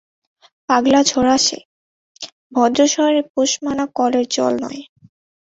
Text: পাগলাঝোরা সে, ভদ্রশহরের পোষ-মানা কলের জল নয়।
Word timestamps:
পাগলাঝোরা 0.69 1.35
সে, 1.37 1.59
ভদ্রশহরের 2.55 3.25
পোষ-মানা 3.33 3.85
কলের 3.97 4.25
জল 4.31 4.53
নয়। 4.63 4.81